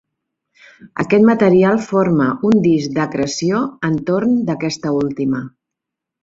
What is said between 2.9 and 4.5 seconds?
d'acreció entorn